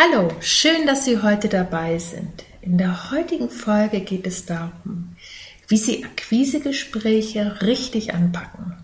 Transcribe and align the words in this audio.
Hallo, 0.00 0.30
schön, 0.38 0.86
dass 0.86 1.04
Sie 1.04 1.22
heute 1.22 1.48
dabei 1.48 1.98
sind. 1.98 2.44
In 2.60 2.78
der 2.78 3.10
heutigen 3.10 3.50
Folge 3.50 3.98
geht 3.98 4.28
es 4.28 4.46
darum, 4.46 5.16
wie 5.66 5.76
Sie 5.76 6.04
Akquisegespräche 6.04 7.62
richtig 7.62 8.14
anpacken. 8.14 8.74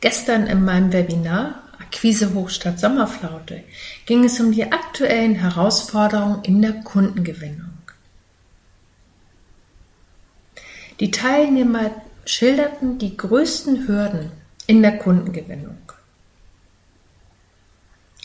Gestern 0.00 0.48
in 0.48 0.64
meinem 0.64 0.92
Webinar 0.92 1.62
Akquise 1.78 2.34
Hochstadt 2.34 2.80
Sommerflaute 2.80 3.62
ging 4.04 4.24
es 4.24 4.40
um 4.40 4.50
die 4.50 4.72
aktuellen 4.72 5.36
Herausforderungen 5.36 6.42
in 6.42 6.60
der 6.60 6.72
Kundengewinnung. 6.72 7.70
Die 10.98 11.12
Teilnehmer 11.12 11.92
schilderten 12.26 12.98
die 12.98 13.16
größten 13.16 13.86
Hürden 13.86 14.32
in 14.66 14.82
der 14.82 14.98
Kundengewinnung. 14.98 15.91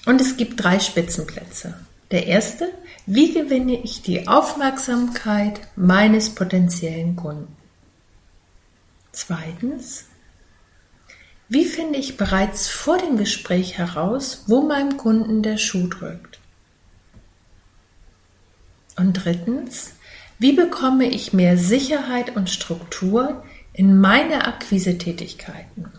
Und 0.07 0.21
es 0.21 0.37
gibt 0.37 0.63
drei 0.63 0.79
Spitzenplätze. 0.79 1.77
Der 2.11 2.27
erste, 2.27 2.69
wie 3.05 3.33
gewinne 3.33 3.83
ich 3.83 4.01
die 4.01 4.29
Aufmerksamkeit 4.29 5.59
meines 5.75 6.29
potenziellen 6.29 7.17
Kunden? 7.17 7.53
Zweitens, 9.11 10.05
wie 11.49 11.65
finde 11.65 11.99
ich 11.99 12.15
bereits 12.15 12.69
vor 12.69 12.97
dem 12.97 13.17
Gespräch 13.17 13.77
heraus, 13.77 14.45
wo 14.47 14.61
meinem 14.61 14.95
Kunden 14.95 15.43
der 15.43 15.57
Schuh 15.57 15.87
drückt? 15.87 16.39
Und 18.95 19.11
drittens, 19.11 19.91
wie 20.39 20.53
bekomme 20.53 21.09
ich 21.09 21.33
mehr 21.33 21.57
Sicherheit 21.57 22.33
und 22.33 22.49
Struktur 22.49 23.43
in 23.73 23.99
meine 23.99 24.47
Akquisetätigkeiten? 24.47 25.91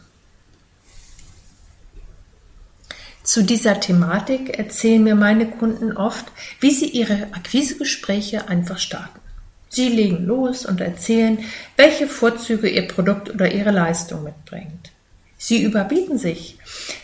Zu 3.28 3.42
dieser 3.42 3.78
Thematik 3.78 4.58
erzählen 4.58 5.04
mir 5.04 5.14
meine 5.14 5.50
Kunden 5.50 5.94
oft, 5.94 6.24
wie 6.60 6.70
sie 6.70 6.86
ihre 6.86 7.24
Akquisegespräche 7.32 8.48
einfach 8.48 8.78
starten. 8.78 9.20
Sie 9.68 9.90
legen 9.90 10.24
los 10.24 10.64
und 10.64 10.80
erzählen, 10.80 11.36
welche 11.76 12.08
Vorzüge 12.08 12.70
ihr 12.70 12.88
Produkt 12.88 13.28
oder 13.28 13.52
ihre 13.52 13.70
Leistung 13.70 14.24
mitbringt. 14.24 14.92
Sie 15.36 15.62
überbieten 15.62 16.16
sich, 16.16 16.56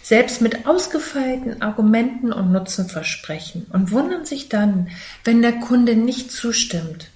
selbst 0.02 0.41
mit 0.41 0.67
ausgefeilten 0.67 1.61
Argumenten 1.61 2.33
und 2.33 2.52
Nutzenversprechen 2.52 3.67
und 3.70 3.92
wundern 3.92 4.25
sich 4.25 4.48
dann, 4.48 4.89
wenn 5.25 5.42
der 5.42 5.61
Kunde 5.61 5.95
nicht 5.95 6.33
zustimmt 6.33 7.11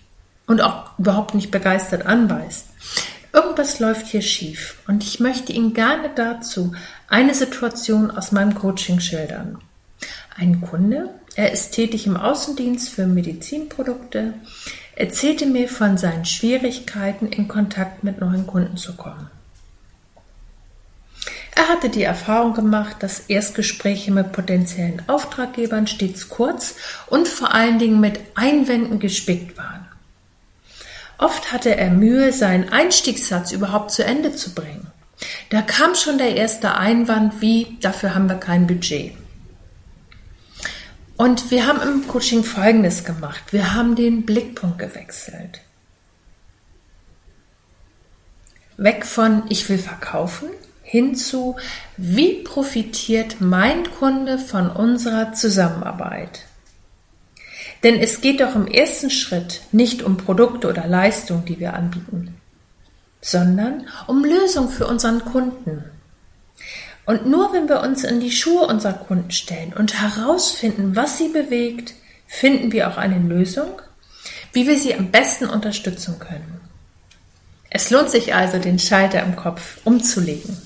und 0.46 0.60
auch 0.60 0.98
überhaupt 0.98 1.34
nicht 1.34 1.50
begeistert 1.50 2.04
anweist. 2.04 2.66
Irgendwas 3.32 3.78
läuft 3.78 4.06
hier 4.06 4.22
schief 4.22 4.78
und 4.86 5.04
ich 5.04 5.20
möchte 5.20 5.52
Ihnen 5.52 5.74
gerne 5.74 6.10
dazu 6.14 6.72
eine 7.08 7.34
Situation 7.34 8.10
aus 8.10 8.32
meinem 8.32 8.54
Coaching 8.54 9.00
schildern. 9.00 9.58
Ein 10.36 10.60
Kunde, 10.60 11.10
er 11.34 11.52
ist 11.52 11.72
tätig 11.72 12.06
im 12.06 12.16
Außendienst 12.16 12.88
für 12.88 13.06
Medizinprodukte, 13.06 14.34
erzählte 14.94 15.46
mir 15.46 15.68
von 15.68 15.98
seinen 15.98 16.24
Schwierigkeiten, 16.24 17.26
in 17.26 17.48
Kontakt 17.48 18.04
mit 18.04 18.20
neuen 18.20 18.47
Kunden 18.47 18.76
zu 18.76 18.94
kommen. 18.94 19.30
Er 21.58 21.66
hatte 21.66 21.88
die 21.88 22.04
Erfahrung 22.04 22.54
gemacht, 22.54 22.98
dass 23.00 23.19
Erstgespräche 23.26 24.12
mit 24.12 24.30
potenziellen 24.30 25.03
Auftraggebern 25.08 25.88
stets 25.88 26.28
kurz 26.28 26.76
und 27.08 27.26
vor 27.26 27.53
allen 27.53 27.80
Dingen 27.80 27.98
mit 27.98 28.20
Einwänden 28.36 29.00
gespickt 29.00 29.58
waren. 29.58 29.88
Oft 31.18 31.52
hatte 31.52 31.76
er 31.76 31.90
Mühe, 31.90 32.32
seinen 32.32 32.68
Einstiegssatz 32.68 33.52
überhaupt 33.52 33.90
zu 33.90 34.04
Ende 34.04 34.34
zu 34.34 34.54
bringen. 34.54 34.86
Da 35.50 35.62
kam 35.62 35.94
schon 35.94 36.16
der 36.16 36.36
erste 36.36 36.76
Einwand 36.76 37.40
wie, 37.40 37.76
dafür 37.80 38.14
haben 38.14 38.28
wir 38.28 38.36
kein 38.36 38.66
Budget. 38.66 39.14
Und 41.16 41.50
wir 41.50 41.66
haben 41.66 41.80
im 41.82 42.06
Coaching 42.06 42.44
Folgendes 42.44 43.02
gemacht. 43.02 43.52
Wir 43.52 43.74
haben 43.74 43.96
den 43.96 44.24
Blickpunkt 44.24 44.78
gewechselt. 44.78 45.60
Weg 48.76 49.04
von 49.04 49.42
ich 49.48 49.68
will 49.68 49.78
verkaufen 49.78 50.48
hin 50.88 51.16
zu 51.16 51.56
wie 51.98 52.42
profitiert 52.44 53.40
mein 53.40 53.90
Kunde 53.90 54.38
von 54.38 54.70
unserer 54.70 55.34
Zusammenarbeit. 55.34 56.46
Denn 57.83 58.00
es 58.00 58.21
geht 58.21 58.41
doch 58.41 58.55
im 58.55 58.66
ersten 58.66 59.11
Schritt 59.11 59.62
nicht 59.72 60.03
um 60.03 60.16
Produkte 60.16 60.69
oder 60.69 60.87
Leistungen, 60.87 61.44
die 61.44 61.61
wir 61.61 61.75
anbieten, 61.75 62.41
sondern 63.21 63.87
um 64.06 64.25
Lösungen 64.25 64.69
für 64.69 64.87
unseren 64.87 65.25
Kunden. 65.25 65.84
Und 67.06 67.27
nur 67.27 67.53
wenn 67.53 67.69
wir 67.69 67.81
uns 67.81 68.05
in 68.05 68.21
die 68.21 68.33
Schuhe 68.33 68.66
unserer 68.66 68.93
Kunden 68.93 69.31
stellen 69.31 69.72
und 69.72 70.00
herausfinden, 70.00 70.94
was 70.97 71.19
sie 71.19 71.28
bewegt, 71.28 71.94
finden 72.27 72.72
wir 72.72 72.91
auch 72.91 72.99
eine 72.99 73.19
Lösung, 73.19 73.81
wie 74.53 74.66
wir 74.66 74.78
sie 74.78 74.95
am 74.95 75.10
besten 75.10 75.47
unterstützen 75.47 76.19
können. 76.19 76.60
Es 77.71 77.91
lohnt 77.91 78.10
sich 78.10 78.34
also, 78.34 78.59
den 78.59 78.78
Schalter 78.78 79.22
im 79.22 79.37
Kopf 79.37 79.78
umzulegen. 79.84 80.56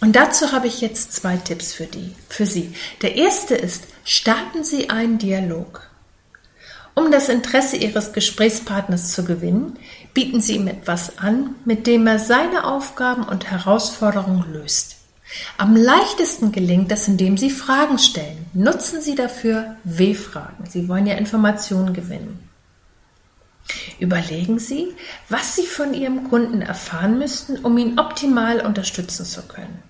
Und 0.00 0.16
dazu 0.16 0.52
habe 0.52 0.66
ich 0.66 0.80
jetzt 0.80 1.14
zwei 1.14 1.36
Tipps 1.38 1.72
für, 1.72 1.86
die, 1.86 2.14
für 2.28 2.44
Sie. 2.44 2.74
Der 3.00 3.16
erste 3.16 3.54
ist, 3.54 3.84
starten 4.04 4.64
Sie 4.64 4.90
einen 4.90 5.18
Dialog. 5.18 5.90
Um 6.94 7.10
das 7.10 7.28
Interesse 7.28 7.76
Ihres 7.76 8.12
Gesprächspartners 8.12 9.12
zu 9.12 9.24
gewinnen, 9.24 9.78
bieten 10.12 10.40
Sie 10.40 10.54
ihm 10.54 10.68
etwas 10.68 11.18
an, 11.18 11.56
mit 11.64 11.86
dem 11.86 12.06
er 12.06 12.20
seine 12.20 12.64
Aufgaben 12.64 13.24
und 13.24 13.50
Herausforderungen 13.50 14.52
löst. 14.52 14.96
Am 15.58 15.74
leichtesten 15.74 16.52
gelingt 16.52 16.92
das, 16.92 17.08
indem 17.08 17.36
Sie 17.36 17.50
Fragen 17.50 17.98
stellen. 17.98 18.46
Nutzen 18.52 19.00
Sie 19.00 19.16
dafür 19.16 19.76
W-Fragen. 19.82 20.66
Sie 20.68 20.88
wollen 20.88 21.06
ja 21.06 21.16
Informationen 21.16 21.94
gewinnen. 21.94 22.48
Überlegen 23.98 24.58
Sie, 24.58 24.94
was 25.28 25.56
Sie 25.56 25.66
von 25.66 25.94
Ihrem 25.94 26.28
Kunden 26.28 26.62
erfahren 26.62 27.18
müssten, 27.18 27.58
um 27.58 27.76
ihn 27.78 27.98
optimal 27.98 28.60
unterstützen 28.60 29.24
zu 29.24 29.42
können. 29.42 29.82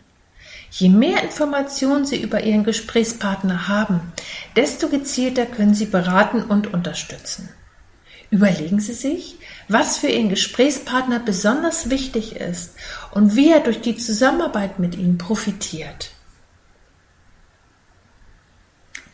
Je 0.76 0.88
mehr 0.88 1.22
Informationen 1.22 2.04
Sie 2.04 2.20
über 2.20 2.42
Ihren 2.42 2.64
Gesprächspartner 2.64 3.68
haben, 3.68 4.12
desto 4.56 4.88
gezielter 4.88 5.46
können 5.46 5.72
Sie 5.72 5.86
beraten 5.86 6.42
und 6.42 6.74
unterstützen. 6.74 7.48
Überlegen 8.30 8.80
Sie 8.80 8.92
sich, 8.92 9.38
was 9.68 9.98
für 9.98 10.08
Ihren 10.08 10.30
Gesprächspartner 10.30 11.20
besonders 11.20 11.90
wichtig 11.90 12.34
ist 12.34 12.74
und 13.12 13.36
wie 13.36 13.52
er 13.52 13.60
durch 13.60 13.82
die 13.82 13.96
Zusammenarbeit 13.96 14.80
mit 14.80 14.96
Ihnen 14.96 15.16
profitiert. 15.16 16.10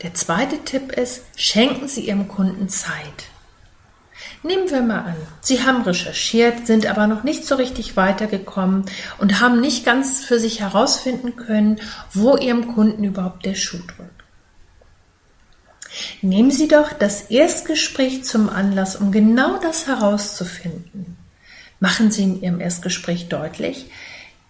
Der 0.00 0.14
zweite 0.14 0.64
Tipp 0.64 0.92
ist, 0.92 1.24
schenken 1.36 1.88
Sie 1.88 2.06
Ihrem 2.06 2.26
Kunden 2.26 2.70
Zeit. 2.70 3.28
Nehmen 4.42 4.70
wir 4.70 4.80
mal 4.80 5.00
an, 5.00 5.16
Sie 5.42 5.62
haben 5.62 5.82
recherchiert, 5.82 6.66
sind 6.66 6.86
aber 6.86 7.06
noch 7.06 7.24
nicht 7.24 7.44
so 7.44 7.56
richtig 7.56 7.96
weitergekommen 7.96 8.86
und 9.18 9.40
haben 9.40 9.60
nicht 9.60 9.84
ganz 9.84 10.24
für 10.24 10.38
sich 10.38 10.60
herausfinden 10.60 11.36
können, 11.36 11.78
wo 12.14 12.36
Ihrem 12.36 12.68
Kunden 12.74 13.04
überhaupt 13.04 13.44
der 13.44 13.54
Schuh 13.54 13.82
drückt. 13.86 14.24
Nehmen 16.22 16.50
Sie 16.50 16.68
doch 16.68 16.92
das 16.94 17.30
Erstgespräch 17.30 18.24
zum 18.24 18.48
Anlass, 18.48 18.96
um 18.96 19.12
genau 19.12 19.58
das 19.60 19.86
herauszufinden. 19.86 21.18
Machen 21.78 22.10
Sie 22.10 22.22
in 22.22 22.42
Ihrem 22.42 22.60
Erstgespräch 22.60 23.28
deutlich, 23.28 23.90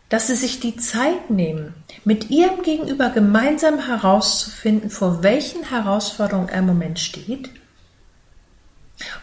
dass 0.09 0.29
Sie 0.29 0.37
sich 0.37 0.61
die 0.61 0.77
Zeit 0.77 1.31
nehmen, 1.31 1.75
mit 2.05 2.31
Ihrem 2.31 2.63
Gegenüber 2.63 3.09
gemeinsam 3.11 3.81
herauszufinden, 3.81 4.91
vor 4.91 5.25
welchen 5.25 5.65
Herausforderungen 5.65 6.49
er 6.49 6.61
im 6.61 6.67
Moment 6.67 7.01
steht 7.01 7.51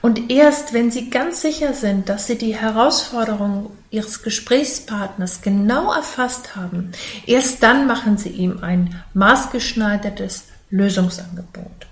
und 0.01 0.29
erst 0.31 0.73
wenn 0.73 0.91
Sie 0.91 1.09
ganz 1.09 1.41
sicher 1.41 1.73
sind, 1.73 2.09
dass 2.09 2.27
Sie 2.27 2.37
die 2.37 2.55
Herausforderungen 2.55 3.69
Ihres 3.89 4.21
Gesprächspartners 4.21 5.41
genau 5.41 5.93
erfasst 5.93 6.55
haben, 6.55 6.91
erst 7.25 7.63
dann 7.63 7.87
machen 7.87 8.17
Sie 8.17 8.29
ihm 8.29 8.63
ein 8.63 9.01
maßgeschneidertes 9.13 10.45
Lösungsangebot. 10.69 11.87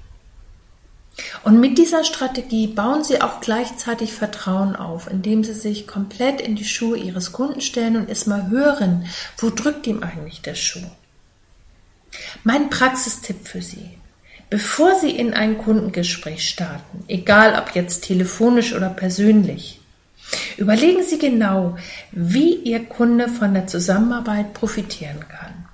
Und 1.44 1.60
mit 1.60 1.78
dieser 1.78 2.04
Strategie 2.04 2.68
bauen 2.68 3.04
Sie 3.04 3.22
auch 3.22 3.40
gleichzeitig 3.40 4.14
Vertrauen 4.14 4.76
auf, 4.76 5.10
indem 5.10 5.44
Sie 5.44 5.54
sich 5.54 5.88
komplett 5.88 6.42
in 6.42 6.56
die 6.56 6.66
Schuhe 6.66 6.98
Ihres 6.98 7.32
Kunden 7.32 7.62
stellen 7.62 7.96
und 7.96 8.10
erstmal 8.10 8.50
hören, 8.50 9.06
wo 9.38 9.50
drückt 9.50 9.88
ihm 9.88 10.04
eigentlich 10.04 10.42
der 10.42 10.56
Schuh. 10.56 10.90
Mein 12.44 12.70
Praxistipp 12.70 13.48
für 13.48 13.62
Sie. 13.62 13.98
Bevor 14.50 14.96
Sie 15.00 15.12
in 15.12 15.34
ein 15.34 15.58
Kundengespräch 15.58 16.48
starten, 16.48 17.04
egal 17.08 17.60
ob 17.60 17.76
jetzt 17.76 18.04
telefonisch 18.06 18.74
oder 18.74 18.90
persönlich, 18.90 19.80
überlegen 20.58 21.04
Sie 21.04 21.18
genau, 21.18 21.78
wie 22.12 22.56
Ihr 22.56 22.86
Kunde 22.86 23.28
von 23.28 23.54
der 23.54 23.68
Zusammenarbeit 23.68 24.54
profitieren 24.54 25.26
kann. 25.28 25.66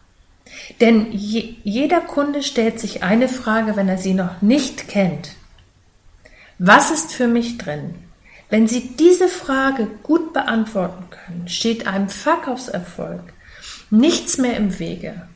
Denn 0.79 1.12
je, 1.12 1.56
jeder 1.63 2.01
Kunde 2.01 2.44
stellt 2.44 2.79
sich 2.79 3.03
eine 3.03 3.27
Frage, 3.27 3.75
wenn 3.75 3.89
er 3.89 3.97
sie 3.97 4.13
noch 4.13 4.41
nicht 4.41 4.88
kennt. 4.88 5.31
Was 6.59 6.91
ist 6.91 7.13
für 7.13 7.27
mich 7.27 7.57
drin? 7.57 7.95
Wenn 8.50 8.68
Sie 8.68 8.95
diese 9.00 9.27
Frage 9.27 9.88
gut 10.03 10.33
beantworten 10.33 11.06
können, 11.09 11.47
steht 11.47 11.88
einem 11.88 12.09
Verkaufserfolg 12.09 13.21
nichts 13.89 14.38
mehr 14.38 14.57
im 14.57 14.77
Wege. 14.77 15.27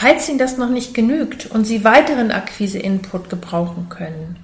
Falls 0.00 0.30
Ihnen 0.30 0.38
das 0.38 0.56
noch 0.56 0.70
nicht 0.70 0.94
genügt 0.94 1.44
und 1.44 1.66
Sie 1.66 1.84
weiteren 1.84 2.30
Akquise-Input 2.30 3.28
gebrauchen 3.28 3.90
können, 3.90 4.42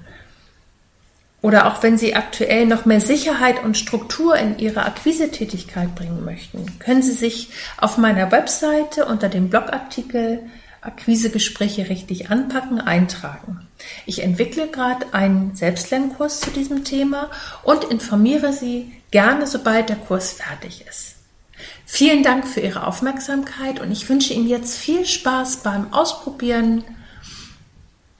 oder 1.40 1.66
auch 1.66 1.82
wenn 1.82 1.96
Sie 1.96 2.14
aktuell 2.14 2.66
noch 2.66 2.84
mehr 2.84 3.00
Sicherheit 3.00 3.64
und 3.64 3.78
Struktur 3.78 4.36
in 4.36 4.58
Ihre 4.58 4.84
Akquisetätigkeit 4.84 5.94
bringen 5.94 6.26
möchten, 6.26 6.78
können 6.78 7.02
Sie 7.02 7.12
sich 7.12 7.48
auf 7.78 7.96
meiner 7.96 8.30
Webseite 8.32 9.06
unter 9.06 9.30
dem 9.30 9.48
Blogartikel 9.48 10.42
Akquisegespräche 10.82 11.88
richtig 11.88 12.30
anpacken, 12.30 12.78
eintragen. 12.78 13.66
Ich 14.04 14.22
entwickle 14.22 14.68
gerade 14.68 15.14
einen 15.14 15.56
Selbstlernkurs 15.56 16.40
zu 16.40 16.50
diesem 16.50 16.84
Thema 16.84 17.30
und 17.62 17.84
informiere 17.84 18.52
Sie 18.52 18.92
gerne, 19.10 19.46
sobald 19.46 19.88
der 19.88 19.96
Kurs 19.96 20.32
fertig 20.32 20.84
ist. 20.86 21.15
Vielen 21.84 22.22
Dank 22.22 22.46
für 22.46 22.60
Ihre 22.60 22.86
Aufmerksamkeit 22.86 23.80
und 23.80 23.92
ich 23.92 24.08
wünsche 24.08 24.32
Ihnen 24.32 24.48
jetzt 24.48 24.76
viel 24.76 25.06
Spaß 25.06 25.58
beim 25.58 25.92
Ausprobieren 25.92 26.84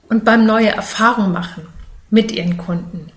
und 0.09 0.23
beim 0.23 0.45
neue 0.45 0.69
Erfahrungen 0.69 1.33
machen 1.33 1.67
mit 2.09 2.31
Ihren 2.31 2.57
Kunden. 2.57 3.11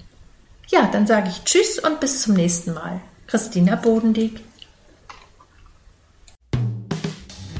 Ja, 0.69 0.88
dann 0.93 1.06
sage 1.06 1.29
ich 1.29 1.44
Tschüss 1.44 1.79
und 1.79 2.00
bis 2.00 2.23
zum 2.23 2.35
nächsten 2.35 2.75
Mal. 2.75 3.00
Christina 3.27 3.77
Bodendieck. 3.77 4.41